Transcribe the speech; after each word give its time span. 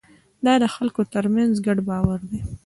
دا 0.45 0.53
د 0.63 0.65
خلکو 0.75 1.01
ترمنځ 1.13 1.53
ګډ 1.65 1.77
باور 1.89 2.19
دی. 2.29 2.39